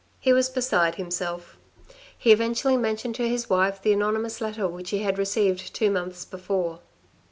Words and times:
He 0.19 0.33
was 0.33 0.49
beside 0.49 0.95
himself. 0.95 1.59
He 2.17 2.31
eventually 2.31 2.75
mentioned 2.75 3.13
to 3.17 3.27
his 3.29 3.51
wife 3.51 3.79
the 3.79 3.93
anonymous 3.93 4.41
letter 4.41 4.67
which 4.67 4.89
he 4.89 5.03
had 5.03 5.19
received 5.19 5.75
two 5.75 5.91
months 5.91 6.25
before. 6.25 6.79